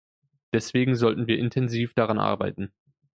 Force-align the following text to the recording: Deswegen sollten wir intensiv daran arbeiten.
Deswegen 0.51 0.95
sollten 0.95 1.27
wir 1.27 1.37
intensiv 1.37 1.93
daran 1.93 2.17
arbeiten. 2.17 2.73